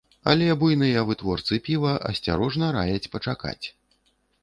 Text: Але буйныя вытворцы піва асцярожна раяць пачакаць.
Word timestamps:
Але 0.31 0.45
буйныя 0.63 1.03
вытворцы 1.09 1.61
піва 1.69 1.93
асцярожна 2.09 2.73
раяць 2.81 3.11
пачакаць. 3.15 3.65